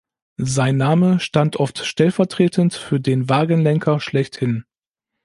Sein 0.41 0.77
Name 0.77 1.19
stand 1.19 1.57
oft 1.57 1.85
stellvertretend 1.85 2.73
für 2.73 2.99
den 2.99 3.29
Wagenlenker 3.29 3.99
schlechthin. 3.99 4.65